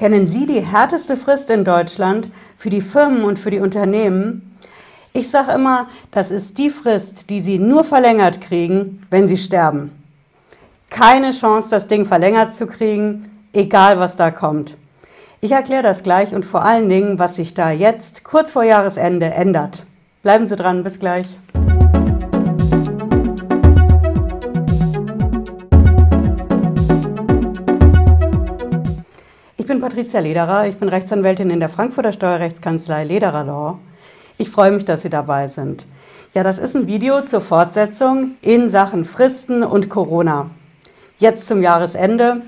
[0.00, 4.56] Kennen Sie die härteste Frist in Deutschland für die Firmen und für die Unternehmen?
[5.12, 9.92] Ich sage immer, das ist die Frist, die Sie nur verlängert kriegen, wenn Sie sterben.
[10.88, 14.74] Keine Chance, das Ding verlängert zu kriegen, egal was da kommt.
[15.42, 19.26] Ich erkläre das gleich und vor allen Dingen, was sich da jetzt kurz vor Jahresende
[19.26, 19.84] ändert.
[20.22, 21.36] Bleiben Sie dran, bis gleich.
[29.70, 33.78] Bin Patricia Lederer, ich bin Rechtsanwältin in der Frankfurter Steuerrechtskanzlei Lederer Law.
[34.36, 35.86] Ich freue mich, dass Sie dabei sind.
[36.34, 40.50] Ja, das ist ein Video zur Fortsetzung in Sachen Fristen und Corona.
[41.18, 42.42] Jetzt zum Jahresende.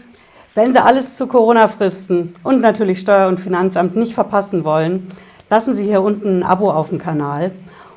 [0.56, 5.12] Wenn Sie alles zu Corona-Fristen und natürlich Steuer- und Finanzamt nicht verpassen wollen,
[5.48, 7.52] lassen Sie hier unten ein Abo auf dem Kanal.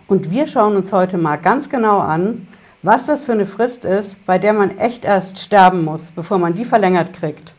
[0.08, 2.48] Und wir schauen uns heute mal ganz genau an,
[2.84, 6.54] was das für eine Frist ist, bei der man echt erst sterben muss, bevor man
[6.54, 7.56] die verlängert kriegt.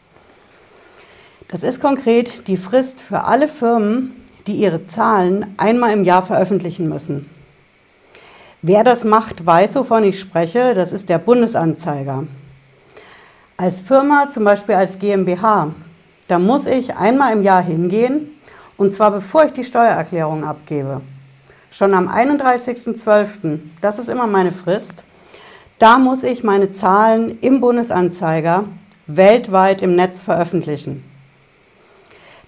[1.49, 4.13] Das ist konkret die Frist für alle Firmen,
[4.47, 7.31] die ihre Zahlen einmal im Jahr veröffentlichen müssen.
[8.63, 10.75] Wer das macht, weiß, wovon ich spreche.
[10.75, 12.25] Das ist der Bundesanzeiger.
[13.57, 15.73] Als Firma, zum Beispiel als GmbH,
[16.27, 18.29] da muss ich einmal im Jahr hingehen,
[18.77, 21.01] und zwar bevor ich die Steuererklärung abgebe.
[21.71, 25.05] Schon am 31.12., das ist immer meine Frist,
[25.79, 28.65] da muss ich meine Zahlen im Bundesanzeiger
[29.07, 31.05] weltweit im Netz veröffentlichen.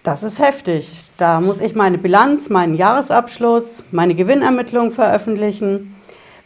[0.09, 1.05] Das ist heftig.
[1.19, 5.95] Da muss ich meine Bilanz, meinen Jahresabschluss, meine Gewinnermittlung veröffentlichen.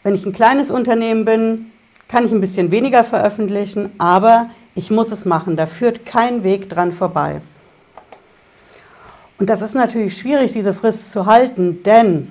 [0.03, 1.71] Wenn ich ein kleines Unternehmen bin,
[2.09, 5.55] kann ich ein bisschen weniger veröffentlichen, aber ich muss es machen.
[5.55, 7.39] Da führt kein Weg dran vorbei.
[9.39, 12.27] Und das ist natürlich schwierig, diese Frist zu halten, denn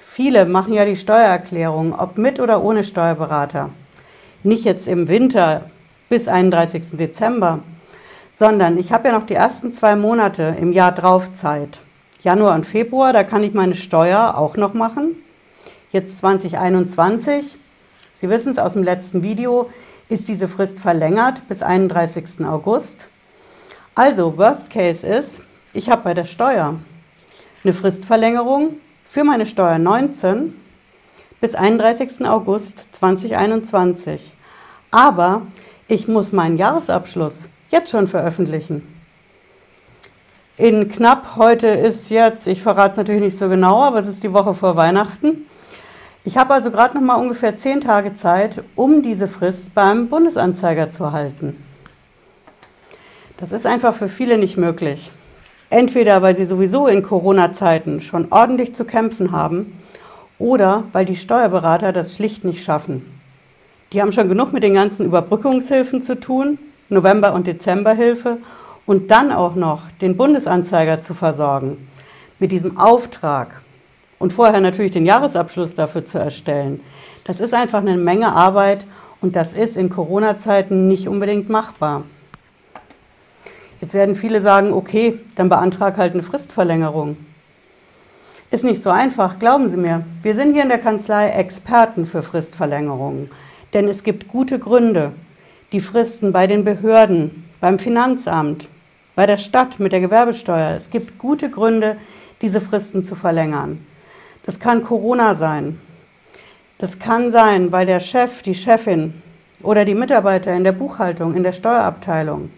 [0.00, 3.70] viele machen ja die Steuererklärung, ob mit oder ohne Steuerberater.
[4.42, 5.70] Nicht jetzt im Winter
[6.08, 6.96] bis 31.
[6.96, 7.60] Dezember,
[8.38, 11.80] sondern ich habe ja noch die ersten zwei Monate im Jahr drauf Zeit.
[12.20, 15.16] Januar und Februar, da kann ich meine Steuer auch noch machen.
[15.90, 17.58] Jetzt 2021,
[18.12, 19.70] Sie wissen es aus dem letzten Video,
[20.08, 22.44] ist diese Frist verlängert bis 31.
[22.44, 23.08] August.
[23.94, 25.42] Also, Worst Case ist,
[25.72, 26.74] ich habe bei der Steuer
[27.64, 28.76] eine Fristverlängerung
[29.06, 30.54] für meine Steuer 19
[31.40, 32.26] bis 31.
[32.26, 34.34] August 2021.
[34.90, 35.42] Aber
[35.88, 38.82] ich muss meinen Jahresabschluss jetzt schon veröffentlichen.
[40.56, 44.22] In knapp, heute ist jetzt, ich verrate es natürlich nicht so genau, aber es ist
[44.22, 45.46] die Woche vor Weihnachten.
[46.24, 50.90] Ich habe also gerade noch mal ungefähr zehn Tage Zeit, um diese Frist beim Bundesanzeiger
[50.90, 51.62] zu halten.
[53.36, 55.12] Das ist einfach für viele nicht möglich.
[55.68, 59.78] Entweder weil sie sowieso in Corona-Zeiten schon ordentlich zu kämpfen haben
[60.38, 63.04] oder weil die Steuerberater das schlicht nicht schaffen.
[63.92, 66.58] Die haben schon genug mit den ganzen Überbrückungshilfen zu tun
[66.88, 68.38] November- und Dezemberhilfe
[68.86, 71.88] und dann auch noch den Bundesanzeiger zu versorgen
[72.38, 73.62] mit diesem Auftrag
[74.18, 76.80] und vorher natürlich den Jahresabschluss dafür zu erstellen.
[77.24, 78.86] Das ist einfach eine Menge Arbeit
[79.20, 82.04] und das ist in Corona-Zeiten nicht unbedingt machbar.
[83.80, 87.16] Jetzt werden viele sagen, okay, dann beantrag halt eine Fristverlängerung.
[88.50, 90.04] Ist nicht so einfach, glauben Sie mir.
[90.22, 93.28] Wir sind hier in der Kanzlei Experten für Fristverlängerungen,
[93.74, 95.12] denn es gibt gute Gründe,
[95.72, 98.68] die Fristen bei den Behörden, beim Finanzamt,
[99.14, 100.76] bei der Stadt mit der Gewerbesteuer.
[100.76, 101.96] Es gibt gute Gründe,
[102.42, 103.84] diese Fristen zu verlängern.
[104.44, 105.80] Das kann Corona sein.
[106.78, 109.14] Das kann sein, weil der Chef, die Chefin
[109.62, 112.50] oder die Mitarbeiter in der Buchhaltung, in der Steuerabteilung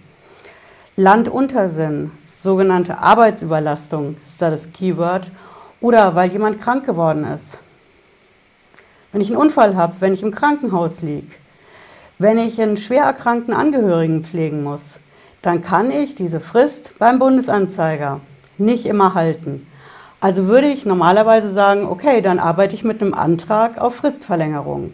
[0.97, 5.31] Land unter sind, sogenannte Arbeitsüberlastung ist da das Keyword,
[5.81, 7.59] oder weil jemand krank geworden ist.
[9.13, 11.37] Wenn ich einen Unfall habe, wenn ich im Krankenhaus liege,
[12.19, 14.99] wenn ich einen schwer erkrankten Angehörigen pflegen muss,
[15.43, 18.21] dann kann ich diese Frist beim Bundesanzeiger
[18.59, 19.67] nicht immer halten.
[20.21, 24.93] Also würde ich normalerweise sagen, okay, dann arbeite ich mit einem Antrag auf Fristverlängerung.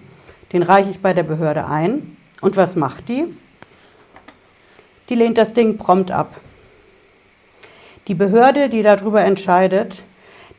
[0.53, 2.17] Den reiche ich bei der Behörde ein.
[2.43, 3.25] Und was macht die?
[5.09, 6.37] Die lehnt das Ding prompt ab.
[8.07, 10.05] Die Behörde, die darüber entscheidet,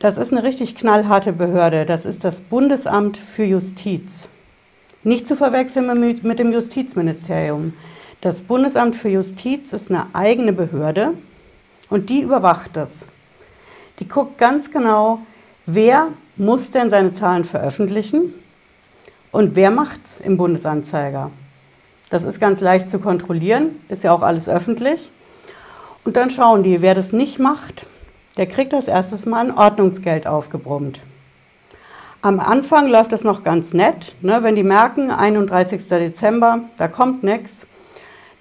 [0.00, 1.86] das ist eine richtig knallharte Behörde.
[1.86, 4.28] Das ist das Bundesamt für Justiz.
[5.02, 7.74] Nicht zu verwechseln mit dem Justizministerium.
[8.20, 11.14] Das Bundesamt für Justiz ist eine eigene Behörde
[11.90, 13.06] und die überwacht das.
[13.98, 15.20] Die guckt ganz genau,
[15.64, 18.34] wer muss denn seine Zahlen veröffentlichen
[19.32, 21.30] und wer macht es im Bundesanzeiger.
[22.10, 25.10] Das ist ganz leicht zu kontrollieren, ist ja auch alles öffentlich.
[26.04, 27.86] Und dann schauen die, wer das nicht macht,
[28.36, 31.00] der kriegt als erstes mal ein Ordnungsgeld aufgebrummt.
[32.26, 34.16] Am Anfang läuft das noch ganz nett.
[34.20, 34.42] Ne?
[34.42, 35.86] Wenn die merken, 31.
[35.86, 37.68] Dezember, da kommt nichts,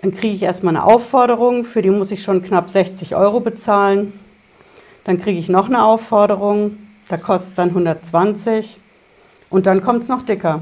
[0.01, 4.19] Dann kriege ich erstmal eine Aufforderung, für die muss ich schon knapp 60 Euro bezahlen.
[5.03, 6.77] Dann kriege ich noch eine Aufforderung,
[7.09, 8.79] da kostet es dann 120
[9.51, 10.61] und dann kommt es noch dicker.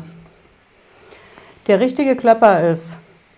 [1.68, 2.98] Der richtige Klöpper ist,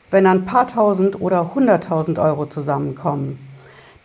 [0.10, 3.38] wenn ein paar tausend oder hunderttausend Euro zusammenkommen.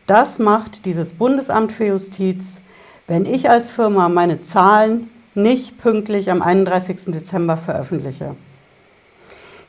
[0.06, 2.60] Das macht dieses Bundesamt für Justiz,
[3.06, 7.06] wenn ich als Firma meine Zahlen nicht pünktlich am 31.
[7.06, 8.34] Dezember veröffentliche.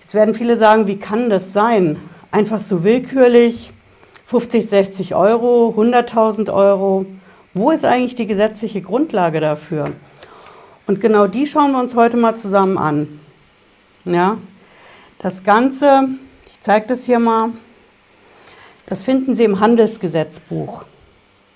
[0.02, 1.98] Jetzt werden viele sagen, wie kann das sein?
[2.32, 3.72] Einfach so willkürlich,
[4.26, 7.06] 50, 60 Euro, 100.000 Euro.
[7.54, 9.92] Wo ist eigentlich die gesetzliche Grundlage dafür?
[10.88, 13.20] Und genau die schauen wir uns heute mal zusammen an.
[14.06, 14.38] Ja,
[15.20, 16.10] das Ganze,
[16.48, 17.50] ich zeige das hier mal,
[18.88, 20.84] das finden Sie im Handelsgesetzbuch.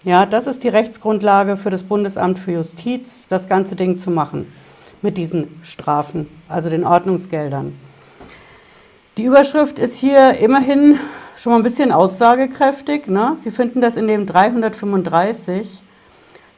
[0.06, 4.54] Ja, das ist die Rechtsgrundlage für das Bundesamt für Justiz, das ganze Ding zu machen
[5.02, 7.76] mit diesen Strafen, also den Ordnungsgeldern.
[9.18, 11.00] Die Überschrift ist hier immerhin
[11.36, 13.08] schon mal ein bisschen aussagekräftig.
[13.08, 13.36] Ne?
[13.36, 15.82] Sie finden das in dem 335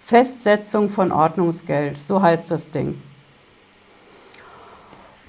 [0.01, 3.01] Festsetzung von Ordnungsgeld, so heißt das Ding.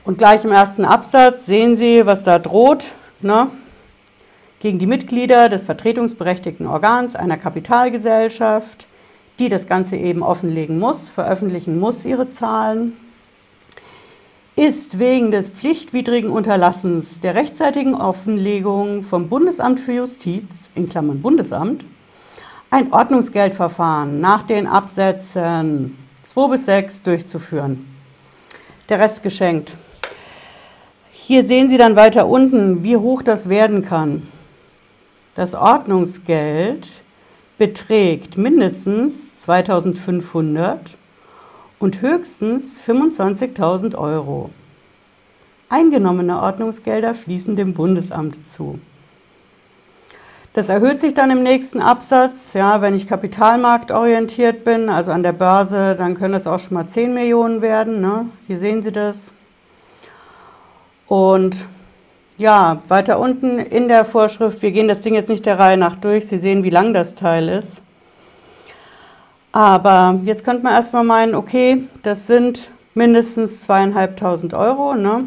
[0.04, 2.94] Und gleich im ersten Absatz sehen Sie, was da droht.
[3.20, 3.48] Ne?
[4.60, 8.88] Gegen die Mitglieder des vertretungsberechtigten Organs einer Kapitalgesellschaft,
[9.38, 12.96] die das Ganze eben offenlegen muss, veröffentlichen muss ihre Zahlen,
[14.56, 21.84] ist wegen des pflichtwidrigen Unterlassens der rechtzeitigen Offenlegung vom Bundesamt für Justiz, in Klammern Bundesamt,
[22.70, 27.86] ein Ordnungsgeldverfahren nach den Absätzen 2 bis 6 durchzuführen.
[28.88, 29.74] Der Rest geschenkt.
[31.12, 34.26] Hier sehen Sie dann weiter unten, wie hoch das werden kann.
[35.38, 36.88] Das Ordnungsgeld
[37.58, 40.80] beträgt mindestens 2500
[41.78, 44.50] und höchstens 25.000 Euro.
[45.68, 48.80] Eingenommene Ordnungsgelder fließen dem Bundesamt zu.
[50.54, 52.54] Das erhöht sich dann im nächsten Absatz.
[52.54, 56.88] Ja, wenn ich kapitalmarktorientiert bin, also an der Börse, dann können das auch schon mal
[56.88, 58.00] 10 Millionen werden.
[58.00, 58.26] Ne?
[58.48, 59.32] Hier sehen Sie das.
[61.06, 61.64] Und
[62.38, 65.96] ja, weiter unten in der Vorschrift, wir gehen das Ding jetzt nicht der Reihe nach
[65.96, 67.82] durch, Sie sehen, wie lang das Teil ist.
[69.50, 75.24] Aber jetzt könnte man erstmal meinen, okay, das sind mindestens zweieinhalbtausend Euro ne?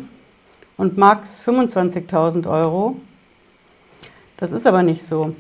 [0.77, 2.95] und max 25.000 Euro.
[4.37, 5.35] Das ist aber nicht so.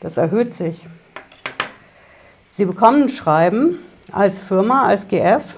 [0.00, 0.86] Das erhöht sich.
[2.50, 3.78] Sie bekommen ein Schreiben
[4.10, 5.56] als Firma, als GF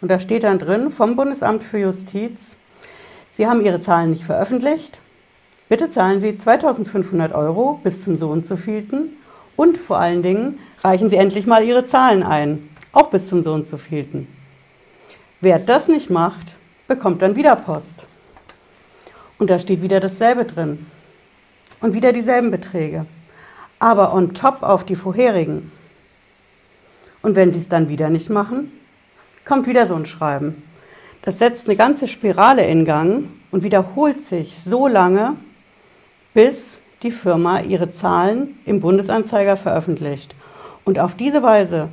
[0.00, 2.56] und da steht dann drin vom Bundesamt für Justiz,
[3.38, 4.98] Sie haben Ihre Zahlen nicht veröffentlicht.
[5.68, 9.16] Bitte zahlen Sie 2500 Euro bis zum so und so vielten
[9.54, 13.52] und vor allen Dingen reichen Sie endlich mal Ihre Zahlen ein, auch bis zum so
[13.52, 14.26] und so vielten.
[15.40, 16.56] Wer das nicht macht,
[16.88, 18.08] bekommt dann wieder Post.
[19.38, 20.84] Und da steht wieder dasselbe drin.
[21.80, 23.06] Und wieder dieselben Beträge.
[23.78, 25.70] Aber on top auf die vorherigen.
[27.22, 28.72] Und wenn Sie es dann wieder nicht machen,
[29.44, 30.64] kommt wieder so ein Schreiben.
[31.28, 35.36] Das setzt eine ganze Spirale in Gang und wiederholt sich so lange,
[36.32, 40.34] bis die Firma ihre Zahlen im Bundesanzeiger veröffentlicht.
[40.86, 41.90] Und auf diese Weise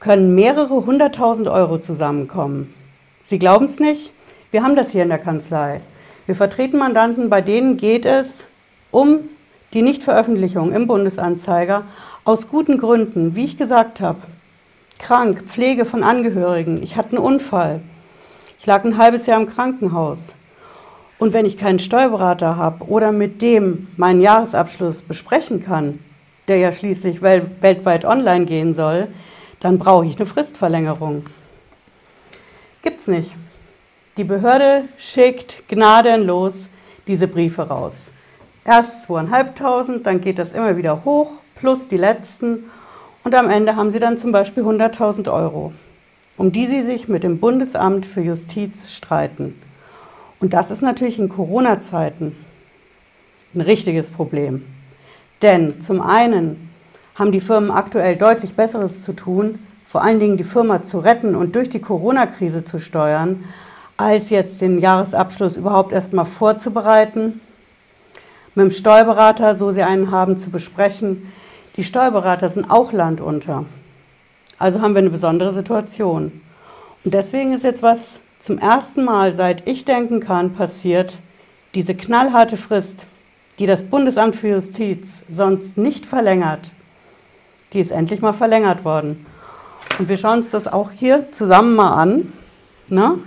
[0.00, 2.74] können mehrere hunderttausend Euro zusammenkommen.
[3.22, 4.12] Sie glauben es nicht?
[4.50, 5.80] Wir haben das hier in der Kanzlei.
[6.26, 8.44] Wir vertreten Mandanten, bei denen geht es
[8.90, 9.20] um
[9.72, 11.84] die Nichtveröffentlichung im Bundesanzeiger
[12.24, 14.18] aus guten Gründen, wie ich gesagt habe.
[14.98, 17.80] Krank, Pflege von Angehörigen, ich hatte einen Unfall,
[18.58, 20.34] ich lag ein halbes Jahr im Krankenhaus.
[21.18, 26.00] Und wenn ich keinen Steuerberater habe oder mit dem meinen Jahresabschluss besprechen kann,
[26.48, 29.08] der ja schließlich wel weltweit online gehen soll,
[29.60, 31.24] dann brauche ich eine Fristverlängerung.
[32.82, 33.34] Gibt's nicht.
[34.16, 36.68] Die Behörde schickt gnadenlos
[37.06, 38.12] diese Briefe raus.
[38.64, 42.70] Erst 2.500, dann geht das immer wieder hoch, plus die letzten.
[43.24, 45.72] Und am Ende haben sie dann zum Beispiel 100.000 Euro,
[46.36, 49.54] um die sie sich mit dem Bundesamt für Justiz streiten.
[50.40, 52.34] Und das ist natürlich in Corona-Zeiten
[53.54, 54.64] ein richtiges Problem.
[55.42, 56.70] Denn zum einen
[57.14, 61.36] haben die Firmen aktuell deutlich Besseres zu tun, vor allen Dingen die Firma zu retten
[61.36, 63.44] und durch die Corona-Krise zu steuern,
[63.96, 67.40] als jetzt den Jahresabschluss überhaupt erstmal vorzubereiten,
[68.56, 71.32] mit dem Steuerberater, so sie einen haben, zu besprechen.
[71.76, 73.64] Die Steuerberater sind auch landunter.
[74.58, 76.40] Also haben wir eine besondere Situation.
[77.04, 81.18] Und deswegen ist jetzt was zum ersten Mal, seit ich denken kann, passiert,
[81.74, 83.06] diese knallharte Frist,
[83.58, 86.70] die das Bundesamt für Justiz sonst nicht verlängert,
[87.72, 89.26] die ist endlich mal verlängert worden.
[89.98, 92.32] Und wir schauen uns das auch hier zusammen mal an.
[92.88, 93.10] Na?
[93.10, 93.18] Ne?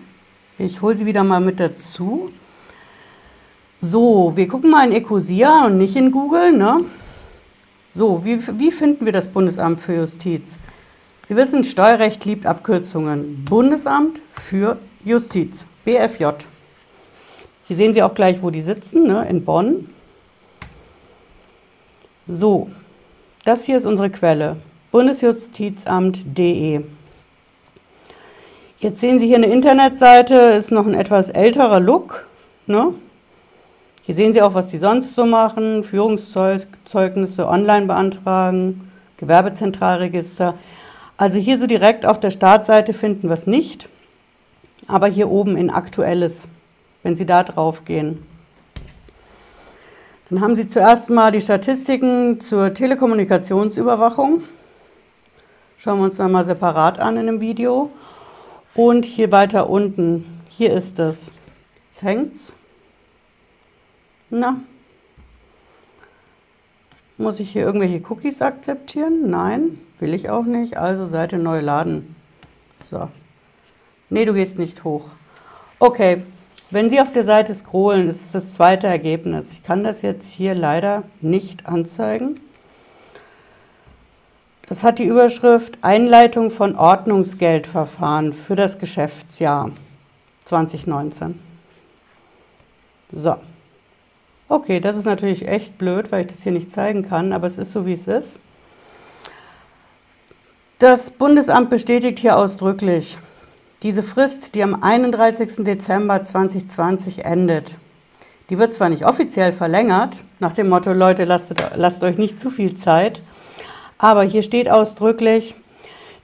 [0.59, 2.31] Ich hole sie wieder mal mit dazu.
[3.79, 6.51] So, wir gucken mal in Ecosia und nicht in Google.
[6.51, 6.79] Ne?
[7.93, 10.57] So, wie, wie finden wir das Bundesamt für Justiz?
[11.27, 13.43] Sie wissen, Steuerrecht liebt Abkürzungen.
[13.43, 16.27] Bundesamt für Justiz, BFJ.
[17.67, 19.27] Hier sehen Sie auch gleich, wo die sitzen, ne?
[19.27, 19.89] in Bonn.
[22.27, 22.69] So,
[23.43, 24.55] das hier ist unsere Quelle,
[24.91, 26.85] bundesjustizamt.de.
[28.79, 32.29] Jetzt sehen Sie hier eine Internetseite, ist noch ein etwas älterer Look.
[32.67, 32.93] Ne?
[34.03, 40.53] Hier sehen Sie auch, was die sonst so machen, Führungszeugnisse online beantragen, Gewerbezentralregister.
[41.17, 43.89] Also hier so direkt auf der Startseite finden wir es nicht,
[44.87, 46.47] aber hier oben in Aktuelles,
[47.01, 48.23] wenn Sie da drauf gehen.
[50.29, 54.43] Dann haben Sie zuerst mal die Statistiken zur Telekommunikationsüberwachung.
[55.77, 57.91] Schauen wir uns dann mal separat an in dem Video.
[58.75, 61.33] Und hier weiter unten, hier ist es.
[61.87, 62.53] Jetzt hängt's.
[64.29, 64.59] Na,
[67.17, 69.29] muss ich hier irgendwelche Cookies akzeptieren?
[69.31, 70.77] Nein, will ich auch nicht.
[70.77, 72.15] Also Seite neu laden.
[72.89, 73.09] So.
[74.09, 75.09] Nee, du gehst nicht hoch.
[75.79, 76.23] Okay,
[76.69, 79.51] wenn Sie auf der Seite scrollen, ist das zweite Ergebnis.
[79.51, 82.39] Ich kann das jetzt hier leider nicht anzeigen.
[84.67, 89.71] Das hat die Überschrift Einleitung von Ordnungsgeldverfahren für das Geschäftsjahr
[90.43, 91.39] 2019.
[93.11, 93.37] So.
[94.49, 97.57] Okay, das ist natürlich echt blöd, weil ich das hier nicht zeigen kann, aber es
[97.57, 98.39] ist so, wie es ist.
[100.79, 103.17] Das Bundesamt bestätigt hier ausdrücklich,
[103.81, 105.63] diese Frist, die am 31.
[105.63, 107.73] Dezember 2020 endet,
[108.51, 112.51] die wird zwar nicht offiziell verlängert, nach dem Motto, Leute, lasst, lasst euch nicht zu
[112.51, 113.23] viel Zeit,
[113.97, 115.55] aber hier steht ausdrücklich,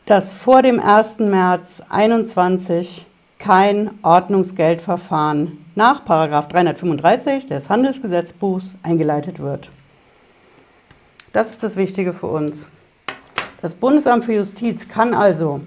[0.05, 1.17] dass vor dem 1.
[1.17, 3.07] März 2021
[3.39, 9.71] kein Ordnungsgeldverfahren nach 335 des Handelsgesetzbuchs eingeleitet wird.
[11.31, 12.67] Das ist das Wichtige für uns.
[13.63, 15.61] Das Bundesamt für Justiz kann also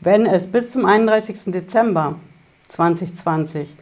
[0.00, 1.44] wenn es bis zum 31.
[1.46, 2.16] Dezember
[2.68, 3.74] 2020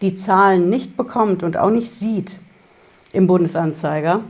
[0.00, 2.38] die Zahlen nicht bekommt und auch nicht sieht
[3.12, 4.20] im Bundesanzeiger,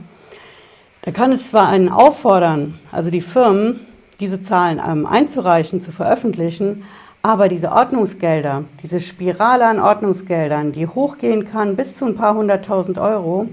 [1.03, 3.79] da kann es zwar einen auffordern, also die Firmen,
[4.19, 6.83] diese Zahlen ähm, einzureichen, zu veröffentlichen,
[7.21, 12.97] aber diese Ordnungsgelder, diese Spirale an Ordnungsgeldern, die hochgehen kann bis zu ein paar hunderttausend
[12.97, 13.47] Euro,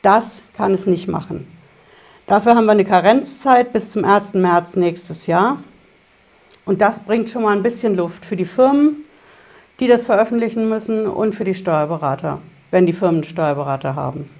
[0.00, 1.46] das kann es nicht machen.
[2.26, 4.32] Dafür haben wir eine Karenzzeit bis zum 1.
[4.34, 5.58] März nächstes Jahr.
[6.64, 9.04] Und das bringt schon mal ein bisschen Luft für die Firmen,
[9.78, 12.40] die das veröffentlichen müssen und für die Steuerberater,
[12.70, 14.30] wenn die Firmen Steuerberater haben.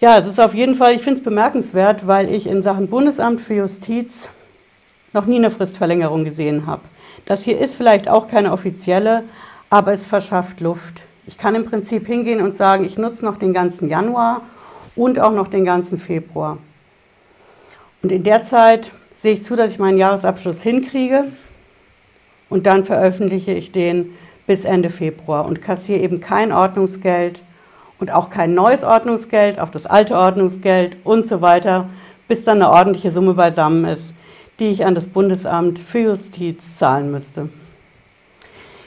[0.00, 3.42] Ja, es ist auf jeden Fall, ich finde es bemerkenswert, weil ich in Sachen Bundesamt
[3.42, 4.30] für Justiz
[5.12, 6.80] noch nie eine Fristverlängerung gesehen habe.
[7.26, 9.24] Das hier ist vielleicht auch keine offizielle,
[9.68, 11.02] aber es verschafft Luft.
[11.26, 14.40] Ich kann im Prinzip hingehen und sagen, ich nutze noch den ganzen Januar
[14.96, 16.58] und auch noch den ganzen Februar.
[18.02, 21.24] Und in der Zeit sehe ich zu, dass ich meinen Jahresabschluss hinkriege
[22.48, 24.14] und dann veröffentliche ich den
[24.46, 27.42] bis Ende Februar und kassiere eben kein Ordnungsgeld
[27.98, 31.88] und auch kein neues Ordnungsgeld auf das alte Ordnungsgeld und so weiter,
[32.26, 34.14] bis dann eine ordentliche Summe beisammen ist,
[34.58, 37.48] die ich an das Bundesamt für Justiz zahlen müsste.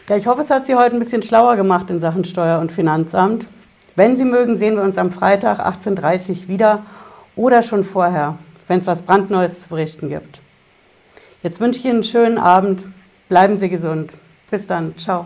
[0.10, 2.72] Ja, ich hoffe, es hat Sie heute ein bisschen schlauer gemacht in Sachen Steuer- und
[2.72, 3.48] Finanzamt.
[3.96, 6.84] Wenn Sie mögen, sehen wir uns am Freitag 18.30 Uhr wieder
[7.36, 10.40] oder schon vorher wenn es was brandneues zu berichten gibt.
[11.42, 12.86] Jetzt wünsche ich Ihnen einen schönen Abend.
[13.30, 14.14] Bleiben Sie gesund.
[14.50, 14.98] Bis dann.
[14.98, 15.26] Ciao.